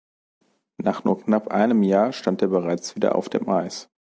[0.77, 3.87] Nach nur knapp einem Jahr stand er bereits wieder auf dem Eis.